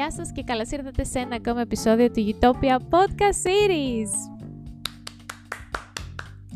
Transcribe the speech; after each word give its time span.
Γεια 0.00 0.10
σας 0.10 0.32
και 0.32 0.42
καλώς 0.42 0.70
ήρθατε 0.70 1.04
σε 1.04 1.18
ένα 1.18 1.34
ακόμα 1.34 1.60
επεισόδιο 1.60 2.10
του 2.10 2.34
Utopia 2.34 2.76
Podcast 2.76 3.46
Series. 3.46 4.12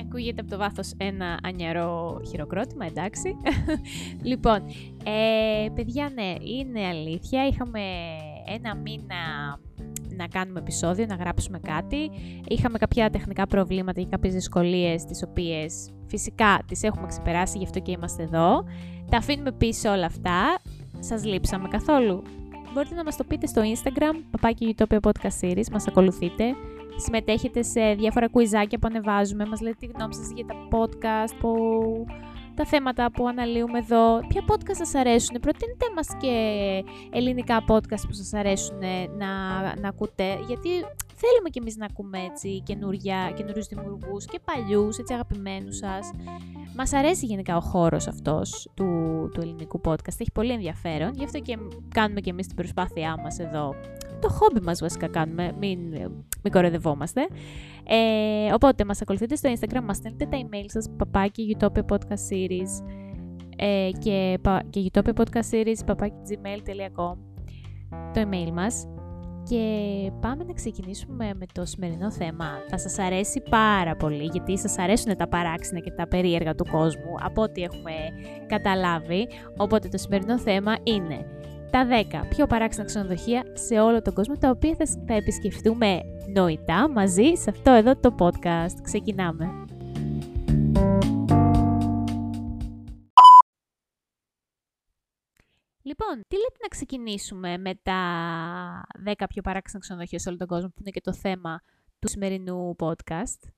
Ακούγεται 0.00 0.40
από 0.40 0.50
το 0.50 0.56
βάθος 0.56 0.92
ένα 0.96 1.38
ανιαρό 1.42 2.20
χειροκρότημα, 2.28 2.86
εντάξει. 2.86 3.36
λοιπόν, 4.30 4.56
ε, 5.04 5.68
παιδιά, 5.74 6.10
ναι, 6.14 6.34
είναι 6.40 6.86
αλήθεια. 6.86 7.46
Είχαμε 7.46 7.80
ένα 8.46 8.76
μήνα 8.76 9.14
να 10.16 10.26
κάνουμε 10.26 10.60
επεισόδιο, 10.60 11.06
να 11.08 11.14
γράψουμε 11.14 11.58
κάτι. 11.58 12.10
Είχαμε 12.48 12.78
κάποια 12.78 13.10
τεχνικά 13.10 13.46
προβλήματα 13.46 14.00
ή 14.00 14.06
κάποιες 14.06 14.34
δυσκολίες, 14.34 15.04
τις 15.04 15.22
οποίες 15.22 15.90
φυσικά 16.06 16.58
τις 16.66 16.82
έχουμε 16.82 17.06
ξεπεράσει, 17.06 17.58
γι' 17.58 17.64
αυτό 17.64 17.80
και 17.80 17.90
είμαστε 17.90 18.22
εδώ. 18.22 18.64
Τα 19.10 19.16
αφήνουμε 19.16 19.52
πίσω 19.52 19.90
όλα 19.90 20.06
αυτά. 20.06 20.58
Σας 20.98 21.24
λείψαμε 21.24 21.68
καθόλου 21.68 22.22
μπορείτε 22.72 22.94
να 22.94 23.04
μας 23.04 23.16
το 23.16 23.24
πείτε 23.24 23.46
στο 23.46 23.62
Instagram, 23.62 24.22
παπάκι 24.30 24.74
Utopia 24.78 24.98
Podcast 25.00 25.40
Series, 25.40 25.68
μας 25.72 25.86
ακολουθείτε. 25.86 26.44
Συμμετέχετε 26.96 27.62
σε 27.62 27.94
διάφορα 27.94 28.28
κουιζάκια 28.28 28.78
που 28.78 28.86
ανεβάζουμε, 28.90 29.46
μας 29.46 29.60
λέτε 29.60 29.76
τη 29.78 29.86
γνώμη 29.86 30.14
σας 30.14 30.30
για 30.34 30.44
τα 30.44 30.54
podcast, 30.70 31.36
που... 31.40 31.50
τα 32.54 32.64
θέματα 32.64 33.10
που 33.12 33.28
αναλύουμε 33.28 33.78
εδώ. 33.78 34.20
Ποια 34.28 34.42
podcast 34.48 34.76
σας 34.76 34.94
αρέσουν, 34.94 35.40
προτείνετε 35.40 35.86
μας 35.94 36.08
και 36.20 36.34
ελληνικά 37.10 37.64
podcast 37.68 38.04
που 38.06 38.12
σας 38.12 38.32
αρέσουν 38.34 38.78
να, 39.18 39.60
να 39.80 39.88
ακούτε, 39.88 40.38
γιατί 40.46 40.68
θέλουμε 41.24 41.48
κι 41.50 41.58
εμείς 41.58 41.76
να 41.76 41.84
ακούμε 41.84 42.18
έτσι 42.30 42.60
καινούργια, 42.60 43.32
καινούριους 43.36 43.66
δημιουργούς 43.66 44.24
και 44.24 44.40
παλιούς, 44.44 44.98
έτσι 44.98 45.14
αγαπημένους 45.14 45.76
σας. 45.76 46.10
Μας 46.76 46.92
αρέσει 46.92 47.26
γενικά 47.26 47.56
ο 47.56 47.60
χώρος 47.60 48.06
αυτός 48.06 48.70
του, 48.74 48.84
του 49.34 49.40
ελληνικού 49.40 49.80
podcast, 49.84 50.18
έχει 50.18 50.32
πολύ 50.32 50.52
ενδιαφέρον, 50.52 51.12
γι' 51.14 51.24
αυτό 51.24 51.38
και 51.38 51.58
κάνουμε 51.88 52.20
κι 52.20 52.28
εμείς 52.28 52.46
την 52.46 52.56
προσπάθειά 52.56 53.16
μας 53.22 53.38
εδώ. 53.38 53.74
Το 54.20 54.28
χόμπι 54.28 54.60
μας 54.60 54.80
βασικά 54.80 55.08
κάνουμε, 55.08 55.52
μην, 55.58 55.78
μην 56.42 56.52
κοροϊδευόμαστε. 56.52 57.26
Ε, 57.84 58.52
οπότε 58.52 58.84
μας 58.84 59.02
ακολουθείτε 59.02 59.36
στο 59.36 59.52
Instagram, 59.52 59.82
μας 59.82 59.96
στέλνετε 59.96 60.26
τα 60.26 60.38
email 60.42 60.64
σας, 60.66 60.90
παπάκι 60.96 61.56
Utopia 61.58 61.84
Podcast 61.88 62.32
Series 62.32 62.88
ε, 63.56 63.90
και, 63.98 64.38
και 64.70 64.90
Utopia 64.92 65.12
Podcast 65.14 65.50
Series, 65.50 65.86
παπάκι 65.86 66.16
gmail.com 66.28 67.16
το 68.12 68.28
email 68.30 68.50
μας 68.52 68.88
και 69.48 69.62
πάμε 70.20 70.44
να 70.44 70.52
ξεκινήσουμε 70.52 71.30
με 71.34 71.46
το 71.52 71.64
σημερινό 71.64 72.10
θέμα. 72.10 72.46
Θα 72.68 72.78
σας 72.78 72.98
αρέσει 72.98 73.42
πάρα 73.50 73.96
πολύ, 73.96 74.24
γιατί 74.32 74.58
σας 74.58 74.78
αρέσουν 74.78 75.16
τα 75.16 75.28
παράξενα 75.28 75.80
και 75.80 75.90
τα 75.90 76.08
περίεργα 76.08 76.54
του 76.54 76.66
κόσμου, 76.70 77.14
από 77.22 77.42
ό,τι 77.42 77.62
έχουμε 77.62 77.92
καταλάβει. 78.46 79.28
Οπότε 79.56 79.88
το 79.88 79.98
σημερινό 79.98 80.38
θέμα 80.38 80.76
είναι 80.82 81.26
τα 81.70 81.86
10 82.22 82.26
πιο 82.28 82.46
παράξενα 82.46 82.86
ξενοδοχεία 82.86 83.42
σε 83.52 83.80
όλο 83.80 84.02
τον 84.02 84.14
κόσμο, 84.14 84.34
τα 84.38 84.50
οποία 84.50 84.76
θα 85.06 85.14
επισκεφτούμε 85.14 86.00
νοητά 86.34 86.90
μαζί 86.90 87.34
σε 87.34 87.50
αυτό 87.50 87.70
εδώ 87.70 87.96
το 87.96 88.14
podcast. 88.18 88.76
Ξεκινάμε. 88.82 89.63
Λοιπόν, 95.98 96.24
τι 96.28 96.36
λέτε 96.36 96.56
να 96.62 96.68
ξεκινήσουμε 96.68 97.58
με 97.58 97.74
τα 97.82 98.00
10 99.04 99.24
πιο 99.28 99.42
παράξενα 99.42 99.80
ξενοδοχεία 99.80 100.18
σε 100.18 100.28
όλο 100.28 100.38
τον 100.38 100.46
κόσμο, 100.46 100.68
που 100.68 100.74
είναι 100.80 100.90
και 100.90 101.00
το 101.00 101.14
θέμα 101.14 101.60
του 101.98 102.08
σημερινού 102.08 102.76
podcast. 102.78 103.48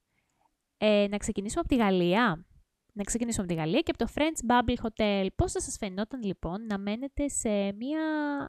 Ε, 0.77 1.07
να 1.11 1.17
ξεκινήσουμε 1.17 1.61
από 1.61 1.69
τη 1.69 1.77
Γαλλία. 1.77 2.47
Να 2.93 3.03
ξεκινήσουμε 3.03 3.45
από 3.45 3.55
τη 3.55 3.61
Γαλλία 3.61 3.81
και 3.81 3.93
από 3.97 4.05
το 4.05 4.13
French 4.15 4.51
Bubble 4.51 4.87
Hotel. 4.87 5.27
Πώς 5.37 5.53
θα 5.53 5.61
σας 5.61 5.77
φαινόταν 5.77 6.23
λοιπόν 6.23 6.67
να 6.67 6.79
μένετε 6.79 7.29
σε 7.29 7.73
μια 7.73 8.01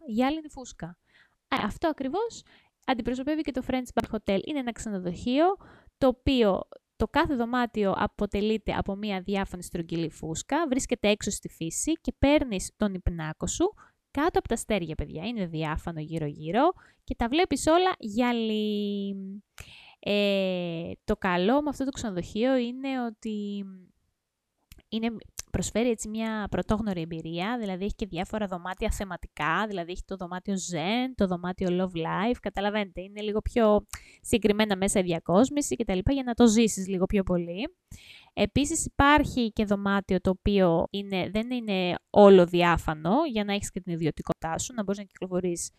γυάλινη 0.07 0.49
φούσκα; 0.49 0.97
Ε, 1.47 1.55
αυτό 1.63 1.87
ακριβώς 1.87 2.43
αντιπροσωπεύει 2.85 3.41
και 3.41 3.51
το 3.51 3.61
French 3.67 3.87
Bubble 3.93 4.15
Hotel. 4.15 4.39
Είναι 4.45 4.59
ένα 4.59 4.71
ξενοδοχείο 4.71 5.45
το 5.97 6.07
οποίο 6.07 6.61
το 6.97 7.07
κάθε 7.07 7.35
δωμάτιο 7.35 7.93
αποτελείται 7.97 8.73
από 8.73 8.95
μία 8.95 9.21
διάφανη 9.21 9.63
στρογγυλή 9.63 10.09
φούσκα, 10.09 10.67
βρίσκεται 10.67 11.09
έξω 11.09 11.31
στη 11.31 11.49
φύση 11.49 11.91
και 11.93 12.13
παίρνεις 12.19 12.71
τον 12.77 12.93
υπνάκο 12.93 13.47
σου 13.47 13.73
κάτω 14.11 14.39
από 14.39 14.47
τα 14.47 14.55
στέρια, 14.55 14.95
παιδιά. 14.95 15.25
Είναι 15.25 15.45
διάφανο 15.45 15.99
γύρω-γύρω 15.99 16.71
και 17.03 17.15
τα 17.15 17.27
βλέπεις 17.27 17.67
όλα 17.67 17.95
γυαλί. 17.99 19.15
Ε, 19.99 20.91
το 21.03 21.15
καλό 21.15 21.61
με 21.61 21.69
αυτό 21.69 21.85
το 21.85 21.91
ξενοδοχείο 21.91 22.55
είναι 22.55 23.05
ότι 23.05 23.65
είναι 24.89 25.07
προσφέρει 25.51 25.89
έτσι 25.89 26.09
μια 26.09 26.47
πρωτόγνωρη 26.51 27.01
εμπειρία, 27.01 27.57
δηλαδή 27.59 27.83
έχει 27.83 27.95
και 27.95 28.05
διάφορα 28.05 28.45
δωμάτια 28.45 28.91
θεματικά, 28.91 29.65
δηλαδή 29.67 29.91
έχει 29.91 30.03
το 30.05 30.15
δωμάτιο 30.15 30.53
Zen, 30.53 31.11
το 31.15 31.27
δωμάτιο 31.27 31.67
Love 31.71 31.97
Life, 31.97 32.35
καταλαβαίνετε, 32.41 33.01
είναι 33.01 33.21
λίγο 33.21 33.41
πιο 33.41 33.85
συγκεκριμένα 34.21 34.77
μέσα 34.77 34.99
η 34.99 35.03
διακόσμηση 35.03 35.75
κτλ. 35.75 35.99
για 36.11 36.23
να 36.23 36.33
το 36.33 36.47
ζήσεις 36.47 36.87
λίγο 36.87 37.05
πιο 37.05 37.23
πολύ. 37.23 37.75
Επίσης 38.33 38.85
υπάρχει 38.85 39.51
και 39.51 39.65
δωμάτιο 39.65 40.21
το 40.21 40.29
οποίο 40.29 40.87
είναι, 40.89 41.29
δεν 41.29 41.51
είναι 41.51 41.95
όλο 42.09 42.45
διάφανο 42.45 43.15
για 43.31 43.43
να 43.43 43.53
έχεις 43.53 43.71
και 43.71 43.81
την 43.81 43.93
ιδιωτικότητά 43.93 44.57
σου, 44.57 44.73
να 44.73 44.83
μπορείς 44.83 44.99
να 44.99 45.05
κυκλοφορείς 45.05 45.71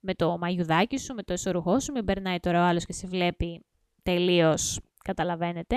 με 0.00 0.14
το 0.14 0.38
μαγιουδάκι 0.38 0.98
σου, 0.98 1.14
με 1.14 1.22
το 1.22 1.32
εσωρουχό 1.32 1.80
σου, 1.80 1.92
μην 1.92 2.04
περνάει 2.04 2.38
τώρα 2.38 2.62
ο 2.62 2.66
άλλος 2.66 2.84
και 2.84 2.92
σε 2.92 3.06
βλέπει 3.06 3.64
τελείως 4.02 4.80
καταλαβαίνετε. 5.06 5.76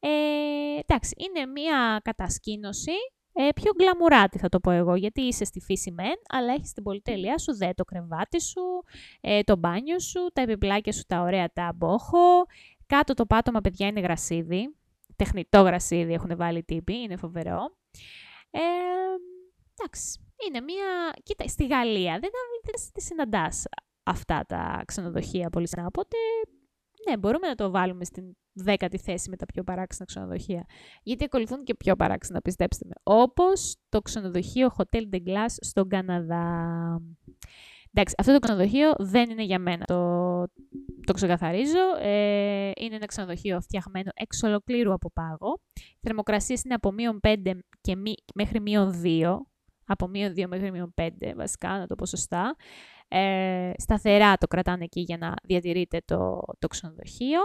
Ε, 0.00 0.78
εντάξει, 0.78 1.14
είναι 1.18 1.46
μια 1.46 2.00
κατασκήνωση 2.04 2.92
ε, 3.38 3.48
πιο 3.54 3.72
γκλαμουράτη 3.76 4.38
θα 4.38 4.48
το 4.48 4.60
πω 4.60 4.70
εγώ, 4.70 4.94
γιατί 4.94 5.20
είσαι 5.20 5.44
στη 5.44 5.60
φύση 5.60 5.90
μεν, 5.90 6.14
αλλά 6.28 6.52
έχεις 6.52 6.72
την 6.72 6.82
πολυτέλειά 6.82 7.38
σου, 7.38 7.56
δε 7.56 7.72
το 7.72 7.84
κρεβάτι 7.84 8.40
σου, 8.40 8.60
ε, 9.20 9.42
το 9.42 9.56
μπάνιο 9.56 10.00
σου, 10.00 10.30
τα 10.32 10.40
επιπλάκια 10.40 10.92
σου 10.92 11.02
τα 11.06 11.20
ωραία 11.20 11.52
τα 11.52 11.72
μπόχο, 11.76 12.44
κάτω 12.86 13.14
το 13.14 13.26
πάτωμα 13.26 13.60
παιδιά 13.60 13.86
είναι 13.86 14.00
γρασίδι, 14.00 14.76
τεχνητό 15.16 15.60
γρασίδι 15.60 16.12
έχουν 16.12 16.36
βάλει 16.36 16.62
τύπη, 16.62 16.94
είναι 16.94 17.16
φοβερό. 17.16 17.76
Ε, 18.50 18.60
εντάξει, 19.74 20.20
είναι 20.46 20.60
μια... 20.60 21.12
Κοίτα, 21.22 21.48
στη 21.48 21.66
Γαλλία 21.66 22.12
δεν, 22.12 22.30
δεν 22.64 23.02
συναντάς 23.02 23.64
αυτά 24.02 24.44
τα 24.48 24.82
ξενοδοχεία 24.86 25.50
πολύ 25.50 25.68
συχνά, 25.68 25.86
οπότε 25.86 26.16
ναι, 27.08 27.16
μπορούμε 27.16 27.48
να 27.48 27.54
το 27.54 27.70
βάλουμε 27.70 28.04
στην 28.04 28.36
δέκατη 28.52 28.98
θέση 28.98 29.30
με 29.30 29.36
τα 29.36 29.46
πιο 29.46 29.62
παράξενα 29.62 30.04
ξενοδοχεία. 30.04 30.64
Γιατί 31.02 31.24
ακολουθούν 31.24 31.64
και 31.64 31.74
πιο 31.74 31.96
παράξενα, 31.96 32.40
πιστέψτε 32.40 32.84
με. 32.88 32.94
Όπως 33.02 33.76
το 33.88 34.00
ξενοδοχείο 34.00 34.70
Hotel 34.76 35.14
de 35.14 35.18
Glace 35.26 35.56
στον 35.60 35.88
Καναδά. 35.88 37.00
Εντάξει, 37.92 38.14
αυτό 38.18 38.32
το 38.32 38.38
ξενοδοχείο 38.38 38.92
δεν 38.98 39.30
είναι 39.30 39.42
για 39.42 39.58
μένα. 39.58 39.84
Το, 39.84 40.38
το 41.06 41.12
ξεκαθαρίζω. 41.12 41.96
Ε, 42.00 42.70
είναι 42.76 42.94
ένα 42.94 43.06
ξενοδοχείο 43.06 43.60
φτιαχμένο 43.60 44.10
εξ 44.14 44.42
ολοκλήρου 44.42 44.92
από 44.92 45.10
πάγο. 45.10 45.62
Οι 45.74 45.98
θερμοκρασίες 46.00 46.62
είναι 46.62 46.74
από 46.74 46.92
μείον 46.92 47.20
5 47.22 47.36
και 47.80 47.96
μέχρι 48.34 48.60
μείον 48.60 49.00
2. 49.04 49.36
Από 49.86 50.08
μείον 50.08 50.32
2 50.32 50.46
μέχρι 50.46 50.70
μείον 50.70 50.94
5, 50.94 51.08
βασικά, 51.36 51.78
να 51.78 51.86
το 51.86 51.94
πω 51.94 52.06
σωστά. 52.06 52.56
Ε, 53.08 53.72
σταθερά 53.76 54.36
το 54.36 54.46
κρατάνε 54.46 54.84
εκεί 54.84 55.00
για 55.00 55.16
να 55.16 55.34
διατηρείτε 55.42 56.02
το, 56.04 56.40
το 56.58 56.68
ξενοδοχείο. 56.68 57.40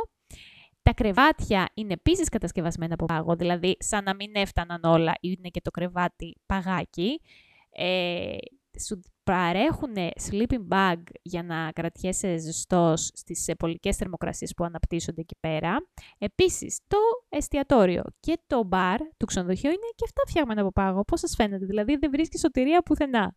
Τα 0.81 0.93
κρεβάτια 0.93 1.69
είναι 1.73 1.93
επίσης 1.93 2.29
κατασκευασμένα 2.29 2.93
από 2.93 3.05
πάγο, 3.05 3.35
δηλαδή 3.35 3.75
σαν 3.79 4.03
να 4.03 4.15
μην 4.15 4.31
έφταναν 4.35 4.83
όλα, 4.83 5.13
είναι 5.19 5.49
και 5.49 5.61
το 5.61 5.71
κρεβάτι 5.71 6.35
παγάκι. 6.45 7.21
Ε, 7.69 8.35
σου 8.79 9.01
παρέχουν 9.23 9.93
sleeping 10.29 10.67
bag 10.69 11.01
για 11.21 11.43
να 11.43 11.71
κρατιέσαι 11.71 12.37
ζεστός 12.37 13.09
στις 13.13 13.51
πολικές 13.57 13.95
θερμοκρασίες 13.95 14.53
που 14.53 14.63
αναπτύσσονται 14.63 15.21
εκεί 15.21 15.35
πέρα. 15.39 15.77
Επίσης, 16.17 16.79
το 16.87 16.97
εστιατόριο 17.29 18.03
και 18.19 18.37
το 18.47 18.63
μπαρ 18.63 18.99
του 19.17 19.25
ξενοδοχείου 19.25 19.69
είναι 19.69 19.91
και 19.95 20.03
αυτά 20.05 20.21
φτιαγμένα 20.27 20.61
από 20.61 20.71
πάγο. 20.71 21.03
Πώς 21.03 21.19
σας 21.19 21.35
φαίνεται, 21.35 21.65
δηλαδή 21.65 21.95
δεν 21.95 22.11
βρίσκεις 22.11 22.39
σωτηρία 22.39 22.81
πουθενά. 22.81 23.35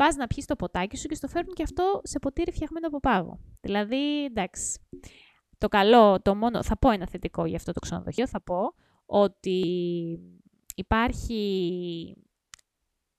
Πας 0.00 0.16
να 0.16 0.26
πιεις 0.26 0.46
το 0.46 0.56
ποτάκι 0.56 0.96
σου 0.96 1.08
και 1.08 1.14
στο 1.14 1.28
φέρνουν 1.28 1.54
και 1.54 1.62
αυτό 1.62 2.00
σε 2.04 2.18
ποτήρι 2.18 2.52
φτιαγμένο 2.52 2.86
από 2.86 3.00
πάγο. 3.00 3.40
Δηλαδή, 3.60 4.24
εντάξει, 4.24 4.80
το 5.58 5.68
καλό, 5.68 6.22
το 6.22 6.34
μόνο, 6.34 6.62
θα 6.62 6.78
πω 6.78 6.90
ένα 6.90 7.08
θετικό 7.08 7.44
για 7.44 7.56
αυτό 7.56 7.72
το 7.72 7.80
ξενοδοχείο, 7.80 8.26
θα 8.28 8.40
πω 8.40 8.74
ότι 9.06 9.64
υπάρχει 10.74 12.16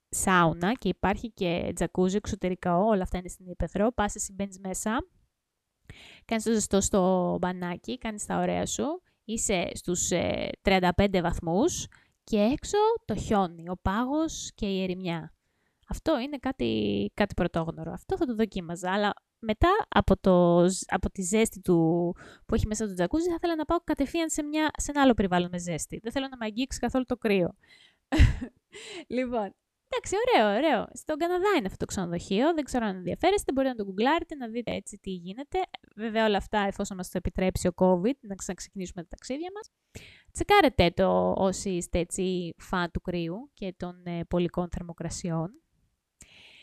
σάουνα 0.10 0.74
και 0.74 0.90
υπάρχει 0.90 1.32
και 1.32 1.72
τζακούζι 1.76 2.16
εξωτερικά, 2.16 2.78
όλα 2.78 3.04
αυτά 3.04 3.18
είναι 3.18 3.28
στην 3.28 3.48
Ήπεθρο, 3.48 3.92
πας 3.92 4.16
εσύ 4.16 4.34
μπαίνεις 4.34 4.60
μέσα, 4.60 5.08
κάνεις 6.26 6.44
το 6.44 6.52
ζεστό 6.52 6.82
στο 6.82 7.38
μπανάκι, 7.42 7.98
κάνεις 7.98 8.26
τα 8.26 8.38
ωραία 8.38 8.66
σου, 8.66 9.02
είσαι 9.26 9.72
στους 9.74 10.10
35 10.62 10.90
ε, 10.96 11.22
βαθμούς 11.22 11.88
και 12.24 12.38
έξω 12.38 12.78
το 13.06 13.16
χιόνι, 13.16 13.70
ο 13.70 13.78
πάγος 13.82 14.52
και 14.56 14.66
η 14.66 14.84
ερημιά. 14.84 15.34
Αυτό 15.92 16.20
είναι 16.20 16.38
κάτι, 16.38 17.12
κάτι 17.14 17.34
πρωτόγνωρο. 17.34 17.92
Αυτό 17.92 18.18
θα 18.18 18.26
το 18.26 18.36
δοκίμαζα, 18.36 18.92
αλλά 18.92 19.14
μετά 19.40 19.70
από, 19.90 20.18
το, 20.18 20.66
από 20.88 21.10
τη 21.12 21.22
ζέστη 21.22 21.62
του 21.62 21.78
που 22.46 22.56
έχει 22.56 22.68
μέσα 22.68 22.88
το 22.88 22.94
τζακούζι, 22.94 23.28
θα 23.28 23.36
ήθελα 23.36 23.56
να 23.56 23.66
πάω 23.66 23.80
κατευθείαν 23.84 24.30
σε, 24.30 24.44
μια, 24.44 24.72
σε 24.78 24.92
ένα 24.92 25.02
άλλο 25.02 25.14
περιβάλλον 25.14 25.50
με 25.52 25.60
ζέστη. 25.60 26.00
Δεν 26.04 26.12
θέλω 26.12 26.28
να 26.28 26.38
με 26.38 26.46
αγγίξει 26.46 26.80
καθόλου 26.80 27.06
το 27.06 27.18
κρύο. 27.18 27.56
λοιπόν, 29.18 29.56
Εντάξει, 29.94 30.16
ωραίο, 30.24 30.58
ωραίο. 30.58 30.88
Στον 30.94 31.18
Καναδά 31.18 31.50
είναι 31.58 31.66
αυτό 31.66 31.78
το 31.78 31.86
ξενοδοχείο. 31.86 32.54
Δεν 32.54 32.64
ξέρω 32.64 32.86
αν 32.86 32.96
ενδιαφέρεστε. 32.96 33.52
Μπορείτε 33.52 33.74
να 33.74 33.80
το 33.80 33.86
γκουγκλάρετε, 33.86 34.36
να 34.36 34.48
δείτε 34.48 34.72
έτσι 34.72 34.98
τι 34.98 35.10
γίνεται. 35.10 35.60
Βέβαια, 35.96 36.26
όλα 36.26 36.38
αυτά 36.38 36.60
εφόσον 36.60 36.98
μας 36.98 37.10
το 37.10 37.18
επιτρέψει 37.18 37.68
ο 37.68 37.74
COVID, 37.76 38.18
να 38.22 38.36
ξαναξεκινήσουμε 38.36 39.02
τα 39.02 39.08
ταξίδια 39.10 39.50
μας. 39.56 39.70
Τσεκάρετε 40.32 40.90
το 40.90 41.34
όσοι 41.38 41.70
είστε 41.70 42.00
έτσι 42.00 42.54
φαν 42.58 42.92
του 42.92 43.02
κρύου 43.02 43.50
και 43.54 43.74
των 43.78 44.02
ε, 44.06 44.24
πολικών 44.24 44.70
θερμοκρασιών. 44.70 45.62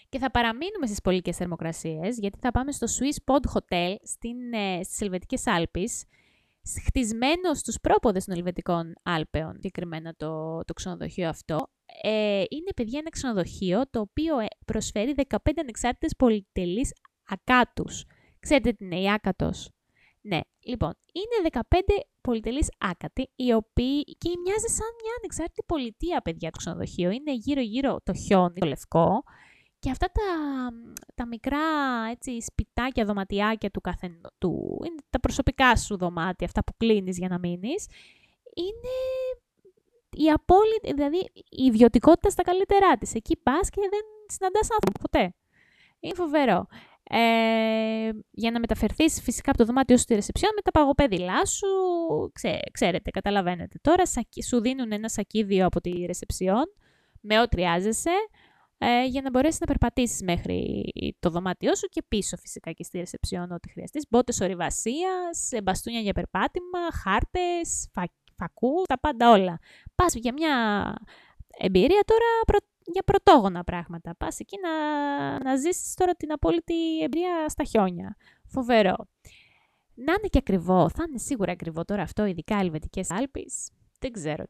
Και 0.08 0.19
θα 0.19 0.31
παραμείνουμε 0.31 0.87
στις 0.87 1.00
πολικές 1.00 1.37
θερμοκρασίες, 1.37 2.19
γιατί 2.19 2.38
θα 2.40 2.50
πάμε 2.50 2.72
στο 2.72 2.87
Swiss 2.87 3.32
Pod 3.32 3.40
Hotel 3.52 3.94
στην, 4.02 4.52
ε, 4.52 4.82
στις 4.82 5.00
Ελβετικές 5.00 5.46
Άλπεις, 5.46 6.05
χτισμένο 6.87 7.55
στους 7.55 7.76
πρόποδες 7.81 8.25
των 8.25 8.37
Ελβετικών 8.37 8.94
Άλπαιων, 9.02 9.52
συγκεκριμένα 9.52 10.14
το, 10.16 10.64
το 10.64 10.72
ξενοδοχείο 10.72 11.28
αυτό. 11.28 11.56
Ε, 12.02 12.44
είναι, 12.49 12.72
παιδιά, 12.76 12.99
ένα 12.99 13.10
ξενοδοχείο 13.10 13.82
το 13.90 14.00
οποίο 14.00 14.38
ε, 14.38 14.46
προσφέρει 14.66 15.14
15 15.28 15.37
ανεξάρτητες 15.60 16.14
πολυτελείς 16.16 16.93
ακάτους. 17.28 18.04
Ξέρετε 18.40 18.72
τι 18.72 18.84
είναι 18.84 19.00
η 19.00 19.12
άκατος. 19.12 19.70
Ναι, 20.20 20.40
λοιπόν, 20.64 20.93
είναι 21.12 21.49
15 21.52 21.61
πολυτελείς 22.20 22.69
άκατοι, 22.78 23.31
οι 23.37 23.52
οποίοι 23.52 24.02
και 24.04 24.31
μοιάζει 24.44 24.69
σαν 24.69 24.90
μια 25.02 25.12
ανεξάρτητη 25.19 25.62
πολιτεία, 25.66 26.20
παιδιά, 26.20 26.50
το 26.50 26.58
ξενοδοχείο. 26.58 27.11
Είναι 27.11 27.32
γύρω-γύρω 27.34 28.00
το 28.04 28.14
χιόνι, 28.14 28.58
το 28.61 28.66
λευκό, 28.66 29.22
και 29.78 29.90
αυτά 29.90 30.06
τα, 30.06 30.22
τα 31.14 31.26
μικρά 31.26 31.58
έτσι, 32.10 32.42
σπιτάκια, 32.42 33.04
δωματιάκια 33.04 33.70
του 33.70 33.80
καθεν, 33.80 34.20
του, 34.38 34.80
είναι 34.86 35.02
τα 35.10 35.20
προσωπικά 35.20 35.76
σου 35.76 35.96
δωμάτια, 35.96 36.46
αυτά 36.46 36.64
που 36.64 36.72
κλείνεις 36.76 37.19
για 37.19 37.28
να 37.28 37.38
μείνεις, 37.38 37.86
είναι 38.54 38.94
η 40.10 40.30
απόλυτη, 40.30 40.92
δηλαδή 40.94 41.19
η 41.34 41.64
ιδιωτικότητα 41.64 42.30
στα 42.30 42.42
καλύτερά 42.42 42.96
της. 42.98 43.14
Εκεί 43.14 43.36
πας 43.36 43.70
και 43.70 43.80
δεν 43.90 44.00
συναντάς 44.26 44.69
άνθρωπο 44.70 45.00
ποτέ. 45.00 45.34
Είναι 46.00 46.14
φοβερό. 46.14 46.66
Ε, 47.10 48.10
για 48.30 48.50
να 48.50 48.58
μεταφερθείς 48.58 49.22
φυσικά 49.22 49.50
από 49.50 49.58
το 49.58 49.64
δωμάτιο 49.64 49.96
σου 49.96 50.02
στη 50.02 50.14
ρεσεψιόν 50.14 50.52
με 50.54 50.60
τα 50.62 50.70
παγοπέδιλά 50.70 51.46
σου, 51.46 51.66
ξέρετε, 52.72 53.10
καταλαβαίνετε. 53.10 53.78
Τώρα 53.82 54.02
σου 54.44 54.60
δίνουν 54.60 54.92
ένα 54.92 55.08
σακίδιο 55.08 55.66
από 55.66 55.80
τη 55.80 55.90
ρεσεψιόν 55.90 56.64
με 57.20 57.40
ό,τι 57.40 57.56
χρειάζεσαι 57.56 58.10
ε, 58.78 59.04
για 59.04 59.22
να 59.22 59.30
μπορέσεις 59.30 59.60
να 59.60 59.66
περπατήσεις 59.66 60.22
μέχρι 60.22 60.84
το 61.19 61.30
δωμάτιό 61.30 61.75
σου 61.76 61.86
και 61.86 62.02
πίσω 62.08 62.36
φυσικά 62.36 62.72
και 62.72 62.84
στη 62.84 62.98
ρεσεψιόν 62.98 63.50
ό,τι 63.52 63.70
χρειαστείς. 63.70 64.04
Μπότες 64.10 64.40
ορειβασίας, 64.40 65.48
μπαστούνια 65.62 66.00
για 66.00 66.12
περπάτημα, 66.12 66.78
χάρτες, 67.02 67.88
φα, 67.92 68.02
φακού, 68.36 68.82
τα 68.88 68.98
πάντα 68.98 69.30
όλα. 69.30 69.58
Πας 69.94 70.14
για 70.14 70.32
μια 70.32 70.54
εμπειρία 71.58 72.02
τώρα 72.04 72.60
για 72.92 73.02
πρωτόγωνα 73.02 73.64
πράγματα. 73.64 74.14
Πας 74.16 74.38
εκεί 74.38 74.56
να, 74.62 74.70
να 75.42 75.56
ζήσεις 75.56 75.94
τώρα 75.94 76.14
την 76.14 76.32
απόλυτη 76.32 77.02
εμπειρία 77.02 77.48
στα 77.48 77.64
χιόνια. 77.64 78.16
Φοβερό. 78.46 78.96
Να 79.94 80.12
είναι 80.12 80.28
και 80.30 80.38
ακριβό, 80.38 80.88
θα 80.88 81.04
είναι 81.08 81.19
σίγουρα 81.19 81.52
ακριβό 81.52 81.84
τώρα 81.84 82.02
αυτό, 82.02 82.25
ειδικά 82.25 82.56
Ελβετικές 82.56 83.10
Άλπεις. 83.10 83.70
Δεν 83.98 84.12
ξέρω. 84.12 84.44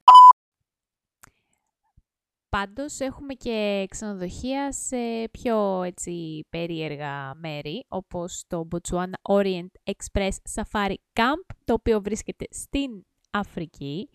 Πάντως 2.48 3.00
έχουμε 3.00 3.34
και 3.34 3.86
ξενοδοχεία 3.90 4.72
σε 4.72 5.28
πιο 5.30 5.82
έτσι 5.82 6.46
περίεργα 6.48 7.34
μέρη, 7.34 7.84
όπως 7.88 8.44
το 8.46 8.68
Botswana 8.70 9.32
Orient 9.36 9.90
Express 9.90 10.36
Safari 10.54 10.94
Camp, 11.12 11.54
το 11.64 11.72
οποίο 11.72 12.00
βρίσκεται 12.00 12.46
στην 12.50 13.04
Αφρική 13.30 14.08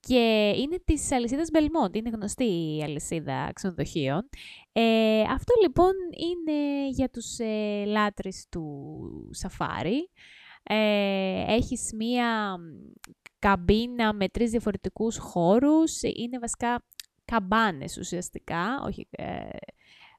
και 0.00 0.52
είναι 0.56 0.78
της 0.84 1.12
αλυσίδας 1.12 1.48
Belmont, 1.52 1.96
είναι 1.96 2.10
γνωστή 2.10 2.44
η 2.44 2.82
αλυσίδα 2.82 3.50
ξενοδοχείων. 3.54 4.28
Ε, 4.72 5.20
αυτό 5.20 5.54
λοιπόν 5.62 5.92
είναι 6.30 6.88
για 6.88 7.08
τους 7.08 7.38
ε, 7.38 7.84
λάτρεις 7.86 8.46
του 8.50 8.90
σαφάρι. 9.30 10.10
Ε, 10.62 11.44
έχεις 11.54 11.90
μία 11.96 12.56
καμπίνα 13.38 14.12
με 14.14 14.28
τρεις 14.28 14.50
διαφορετικούς 14.50 15.18
χώρους. 15.18 16.02
Είναι 16.02 16.38
βασικά 16.38 16.84
καμπάνες 17.30 17.96
ουσιαστικά, 17.96 18.82
όχι, 18.84 19.08
ε, 19.10 19.48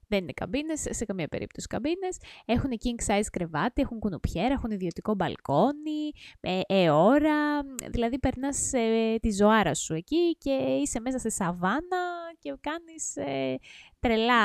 δεν 0.10 0.22
είναι 0.22 0.32
καμπίνες, 0.32 0.86
σε 0.90 1.06
καμία 1.06 1.28
περίπτωση 1.28 1.68
καμπίνες. 1.68 2.18
Έχουν 2.46 2.70
king 2.72 3.12
size 3.12 3.28
κρεβάτι, 3.32 3.82
έχουν 3.82 4.00
κουνουπιέρα, 4.00 4.54
έχουν 4.54 4.72
ιδιωτικό 4.72 5.14
μπαλκόνι, 5.16 6.12
ε, 6.40 6.62
αιώρα, 6.68 7.62
δηλαδή 7.90 8.20
περνάς 8.20 8.74
ε, 8.74 9.16
τη 9.22 9.32
ζωάρα 9.32 9.74
σου 9.74 9.94
εκεί 9.94 10.38
και 10.38 10.52
είσαι 10.52 11.00
μέσα 11.00 11.18
στη 11.18 11.32
σαβάνα 11.32 12.02
και 12.40 12.58
κάνεις 12.62 13.16
ε, 13.16 13.58
τρελά 14.00 14.44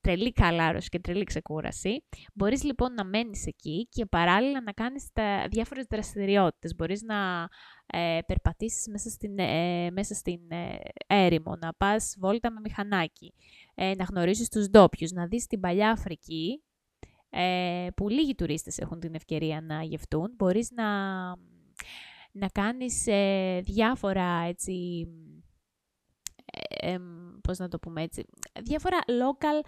τρελή 0.00 0.32
καλάρωση 0.32 0.88
και 0.88 1.00
τρελή 1.00 1.24
ξεκούραση. 1.24 2.04
Μπορείς 2.34 2.64
λοιπόν 2.64 2.94
να 2.94 3.04
μένεις 3.04 3.46
εκεί 3.46 3.88
και 3.90 4.06
παράλληλα 4.06 4.62
να 4.62 4.72
κάνεις 4.72 5.08
τα 5.12 5.46
διάφορες 5.50 5.86
δραστηριότητες. 5.90 6.74
Μπορείς 6.74 7.02
να 7.02 7.48
ε, 7.86 8.18
περπατήσεις 8.26 8.88
μέσα 8.88 9.10
στην, 9.10 9.38
ε, 9.38 9.90
μέσα 9.90 10.14
στην 10.14 10.40
ε, 10.50 10.78
έρημο, 11.06 11.56
να 11.56 11.72
πας 11.72 12.16
βόλτα 12.18 12.50
με 12.50 12.60
μηχανάκι, 12.60 13.34
ε, 13.74 13.94
να 13.94 14.04
γνωρίσεις 14.04 14.48
τους 14.48 14.68
ντόπιους, 14.68 15.10
να 15.10 15.26
δεις 15.26 15.46
την 15.46 15.60
παλιά 15.60 15.90
Αφρική, 15.90 16.62
ε, 17.30 17.86
που 17.96 18.08
λίγοι 18.08 18.34
τουρίστες 18.34 18.78
έχουν 18.78 19.00
την 19.00 19.14
ευκαιρία 19.14 19.60
να 19.60 19.82
γευτούν. 19.82 20.32
Μπορείς 20.36 20.70
να, 20.70 20.86
να 22.32 22.48
κάνεις 22.52 23.06
ε, 23.06 23.60
διάφορα 23.64 24.40
έτσι, 24.40 25.06
ε, 26.68 26.98
πώς 27.40 27.58
να 27.58 27.68
το 27.68 27.78
πούμε 27.78 28.02
έτσι, 28.02 28.24
διάφορα 28.62 28.98
local, 29.06 29.66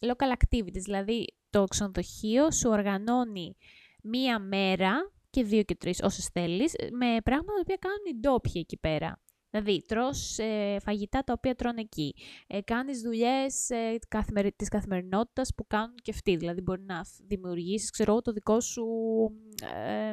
local 0.00 0.32
activities, 0.38 0.82
δηλαδή 0.82 1.26
το 1.50 1.64
ξενοδοχείο 1.64 2.50
σου 2.50 2.70
οργανώνει 2.70 3.56
μία 4.02 4.38
μέρα 4.38 5.11
και 5.32 5.44
δύο 5.44 5.62
και 5.62 5.74
τρεις 5.74 6.00
όσες 6.02 6.28
θέλεις, 6.32 6.74
με 6.92 7.20
πράγματα 7.24 7.52
τα 7.52 7.60
οποία 7.60 7.76
κάνουν 7.76 8.04
οι 8.10 8.20
ντόπιοι 8.20 8.52
εκεί 8.54 8.78
πέρα. 8.78 9.20
Δηλαδή, 9.50 9.82
τρως 9.86 10.38
ε, 10.38 10.76
φαγητά 10.82 11.24
τα 11.24 11.32
οποία 11.32 11.54
τρώνε 11.54 11.80
εκεί. 11.80 12.14
Ε, 12.46 12.60
κάνεις 12.60 13.00
δουλειές 13.00 13.70
ε, 13.70 13.98
καθημερι... 14.08 14.52
της 14.52 14.68
καθημερινότητας 14.68 15.54
που 15.56 15.66
κάνουν 15.66 15.94
και 16.02 16.10
αυτοί. 16.10 16.36
Δηλαδή, 16.36 16.60
μπορεί 16.60 16.82
να 16.82 17.00
δημιουργήσεις, 17.26 17.90
ξέρω 17.90 18.20
το 18.20 18.32
δικό 18.32 18.60
σου... 18.60 18.84
Ε, 19.74 20.12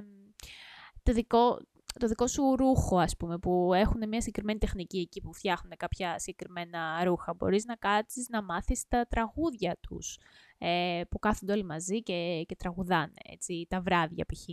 το 1.04 1.14
δικό, 1.14 1.60
το 2.00 2.08
δικό 2.08 2.28
σου 2.28 2.56
ρούχο, 2.56 2.98
ας 2.98 3.18
πούμε, 3.18 3.38
που 3.38 3.74
έχουν 3.74 4.08
μια 4.08 4.22
συγκεκριμένη 4.22 4.60
τεχνική 4.60 4.98
εκεί 5.00 5.22
που 5.22 5.34
φτιάχνουν 5.34 5.74
κάποια 5.78 6.20
συγκεκριμένα 6.20 7.04
ρούχα. 7.04 7.34
Μπορείς 7.34 7.66
να 7.66 7.76
κάτσεις 7.76 8.28
να 8.30 8.44
μάθεις 8.44 8.88
τα 8.88 9.06
τραγούδια 9.10 9.78
τους, 9.82 10.18
ε, 10.58 11.02
που 11.10 11.20
κάθονται 11.20 11.54
όλοι 11.54 11.64
μαζί 11.64 12.02
και, 12.02 12.44
και 12.48 12.56
τραγουδάνε, 12.56 13.14
έτσι, 13.32 13.66
τα 13.70 13.82
βράδια 13.82 14.26
π.χ. 14.26 14.48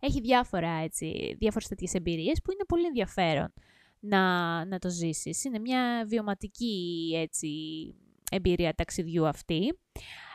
Έχει 0.00 0.20
διάφορα, 0.20 0.70
έτσι, 0.70 1.36
διάφορες 1.38 1.68
τέτοιες 1.68 1.94
εμπειρίες 1.94 2.40
που 2.44 2.52
είναι 2.52 2.64
πολύ 2.68 2.86
ενδιαφέρον 2.86 3.52
να, 3.98 4.64
να 4.64 4.78
το 4.78 4.90
ζήσεις. 4.90 5.44
Είναι 5.44 5.58
μια 5.58 6.04
βιωματική, 6.08 7.10
έτσι, 7.16 7.48
εμπειρία 8.30 8.74
ταξιδιού 8.74 9.26
αυτή. 9.26 9.78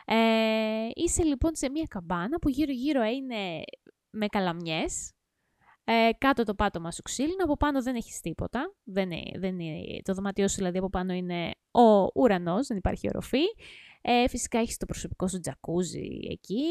Ε, 0.04 0.88
είσαι 0.94 1.22
λοιπόν 1.22 1.50
σε 1.54 1.70
μια 1.70 1.86
καμπάνα 1.88 2.38
που 2.38 2.48
γύρω-γύρω 2.48 3.02
είναι 3.02 3.62
με 4.10 4.26
καλαμιές, 4.26 5.12
ε, 5.90 6.10
κάτω 6.18 6.42
το 6.44 6.54
πάτωμα 6.54 6.92
σου 6.92 7.02
ξύλινο, 7.02 7.44
από 7.44 7.56
πάνω 7.56 7.82
δεν 7.82 7.94
έχεις 7.94 8.20
τίποτα. 8.20 8.74
Δεν 8.84 9.10
είναι, 9.10 9.38
δεν 9.38 9.58
είναι, 9.58 10.02
το 10.02 10.14
δωμάτιό 10.14 10.48
σου 10.48 10.56
δηλαδή 10.56 10.78
από 10.78 10.90
πάνω 10.90 11.12
είναι 11.12 11.50
ο 11.70 12.10
ουρανός, 12.14 12.66
δεν 12.66 12.76
υπάρχει 12.76 13.08
οροφή. 13.08 13.42
Ε, 14.00 14.28
φυσικά 14.28 14.58
έχεις 14.58 14.76
το 14.76 14.86
προσωπικό 14.86 15.28
σου 15.28 15.40
τζακούζι 15.40 16.18
εκεί, 16.30 16.64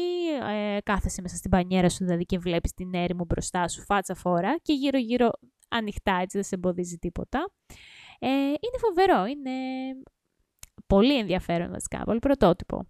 ε, 0.50 0.78
κάθεσαι 0.82 1.22
μέσα 1.22 1.36
στην 1.36 1.50
πανιέρα 1.50 1.88
σου 1.88 2.04
δηλαδή 2.04 2.24
και 2.24 2.38
βλέπεις 2.38 2.72
την 2.74 2.94
έρημο 2.94 3.24
μπροστά 3.24 3.68
σου 3.68 3.82
φάτσα 3.82 4.14
φόρα 4.14 4.56
και 4.62 4.72
γύρω 4.72 4.98
γύρω 4.98 5.30
ανοιχτά 5.68 6.12
έτσι 6.12 6.36
δεν 6.36 6.46
σε 6.46 6.54
εμποδίζει 6.54 6.96
τίποτα. 6.96 7.52
Ε, 8.18 8.28
είναι 8.28 8.78
φοβερό, 8.78 9.24
είναι 9.24 9.50
πολύ 10.86 11.18
ενδιαφέρον 11.18 11.70
βασικά, 11.70 12.04
πολύ 12.04 12.18
πρωτότυπο. 12.18 12.88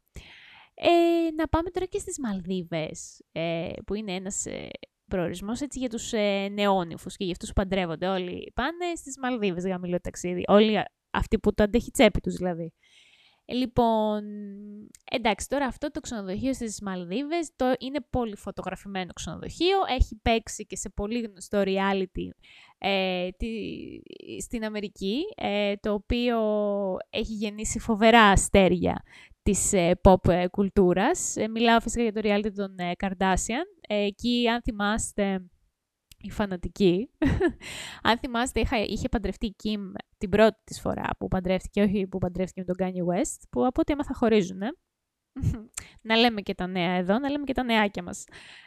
Ε, 0.74 1.30
να 1.34 1.48
πάμε 1.48 1.70
τώρα 1.70 1.86
και 1.86 1.98
στις 1.98 2.18
Μαλδίβες, 2.18 3.22
ε, 3.32 3.68
που 3.86 3.94
είναι 3.94 4.12
ένας 4.12 4.46
ε, 4.46 4.68
προορισμός 5.08 5.60
έτσι 5.60 5.78
για 5.78 5.88
τους 5.88 6.12
ε, 6.12 6.48
νεόνυφους 6.48 7.16
και 7.16 7.24
για 7.24 7.32
αυτούς 7.32 7.48
που 7.48 7.54
παντρεύονται. 7.54 8.08
Όλοι 8.08 8.52
πάνε 8.54 8.94
στις 8.94 9.18
Μαλδίβες 9.18 9.64
για 9.64 9.78
μιλό 9.78 10.00
ταξίδι. 10.00 10.42
Όλοι 10.46 10.82
αυτοί 11.10 11.38
που 11.38 11.54
το 11.54 11.62
αντέχει 11.62 11.90
τσέπη 11.90 12.20
τους 12.20 12.34
δηλαδή. 12.34 12.72
Ε, 13.50 13.54
λοιπόν, 13.54 14.22
εντάξει, 15.10 15.48
τώρα 15.48 15.66
αυτό 15.66 15.90
το 15.90 16.00
ξενοδοχείο 16.00 16.54
στις 16.54 16.80
Μαλδίβες 16.80 17.50
το 17.56 17.72
είναι 17.78 17.98
πολύ 18.10 18.36
φωτογραφημένο 18.36 19.12
ξενοδοχείο. 19.12 19.78
Έχει 19.98 20.20
παίξει 20.22 20.66
και 20.66 20.76
σε 20.76 20.90
πολύ 20.90 21.20
γνωστό 21.20 21.62
reality 21.66 22.28
ε, 22.78 23.28
τη, 23.36 23.48
στην 24.40 24.64
Αμερική, 24.64 25.20
ε, 25.36 25.74
το 25.76 25.92
οποίο 25.92 26.38
έχει 27.10 27.32
γεννήσει 27.32 27.78
φοβερά 27.78 28.22
αστέρια 28.22 29.02
της 29.50 29.72
ε, 29.72 30.00
pop 30.02 30.28
ε, 30.28 30.48
κουλτούρας. 30.48 31.34
μιλάω 31.50 31.80
φυσικά 31.80 32.02
για 32.02 32.12
το 32.12 32.20
reality 32.24 32.52
των 32.54 32.74
Kardashian. 32.98 33.66
εκεί, 33.88 34.48
αν 34.48 34.62
θυμάστε, 34.62 35.48
η 36.18 36.30
φανατική. 36.30 37.10
Αν 38.08 38.18
θυμάστε, 38.18 38.60
είχα, 38.60 38.76
είχε 38.78 39.08
παντρευτεί 39.08 39.46
η 39.46 39.54
Kim 39.64 39.92
την 40.18 40.28
πρώτη 40.28 40.60
της 40.64 40.80
φορά 40.80 41.08
που 41.18 41.28
παντρεύτηκε, 41.28 41.82
όχι 41.82 42.06
που 42.06 42.18
παντρεύτηκε 42.18 42.64
με 42.66 42.74
τον 42.74 42.86
Kanye 42.86 43.14
West, 43.14 43.42
που 43.50 43.66
από 43.66 43.80
ό,τι 43.80 43.92
έμαθα 43.92 44.14
χωρίζουν, 44.14 44.60
να 46.08 46.16
λέμε 46.16 46.40
και 46.40 46.54
τα 46.54 46.66
νέα 46.66 46.92
εδώ, 46.92 47.18
να 47.18 47.30
λέμε 47.30 47.44
και 47.44 47.52
τα 47.52 47.62
νεάκια 47.62 48.02
μας. 48.02 48.24